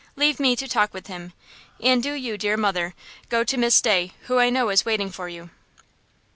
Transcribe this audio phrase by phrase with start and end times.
[0.15, 1.31] Leave me to talk with him,
[1.79, 2.95] and do you, dear mother,
[3.29, 5.51] go to Miss Day, who I know is waiting for you."